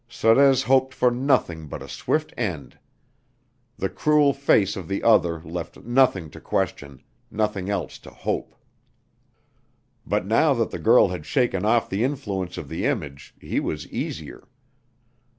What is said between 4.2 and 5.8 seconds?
face of the other left